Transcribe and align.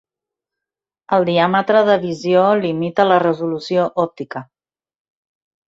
El 1.17 1.27
diàmetre 1.29 1.83
de 1.91 1.99
visió 2.07 2.47
limita 2.63 3.07
la 3.11 3.21
resolució 3.27 3.87
òptica. 4.07 4.45